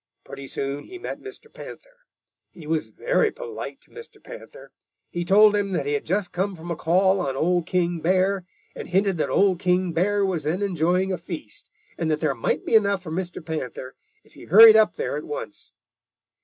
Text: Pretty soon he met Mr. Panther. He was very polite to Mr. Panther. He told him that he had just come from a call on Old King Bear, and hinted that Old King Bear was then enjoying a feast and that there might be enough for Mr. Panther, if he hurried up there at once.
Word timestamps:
Pretty 0.23 0.47
soon 0.47 0.85
he 0.85 0.97
met 0.97 1.19
Mr. 1.21 1.45
Panther. 1.53 2.07
He 2.49 2.65
was 2.65 2.87
very 2.87 3.29
polite 3.29 3.81
to 3.81 3.91
Mr. 3.91 4.17
Panther. 4.23 4.71
He 5.11 5.23
told 5.23 5.55
him 5.55 5.73
that 5.73 5.85
he 5.85 5.93
had 5.93 6.07
just 6.07 6.31
come 6.31 6.55
from 6.55 6.71
a 6.71 6.75
call 6.75 7.19
on 7.19 7.35
Old 7.35 7.67
King 7.67 7.99
Bear, 7.99 8.43
and 8.75 8.87
hinted 8.87 9.19
that 9.19 9.29
Old 9.29 9.59
King 9.59 9.93
Bear 9.93 10.25
was 10.25 10.41
then 10.41 10.63
enjoying 10.63 11.11
a 11.13 11.19
feast 11.19 11.69
and 11.99 12.09
that 12.09 12.19
there 12.19 12.33
might 12.33 12.65
be 12.65 12.73
enough 12.73 13.03
for 13.03 13.11
Mr. 13.11 13.45
Panther, 13.45 13.93
if 14.23 14.33
he 14.33 14.45
hurried 14.45 14.75
up 14.75 14.95
there 14.95 15.17
at 15.17 15.23
once. 15.23 15.71